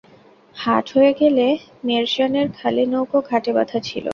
[0.55, 1.45] হাট হয়ে গেলে
[1.85, 4.05] মিরজানের খালি নৌকো ঘাটে বাঁধা ছিল।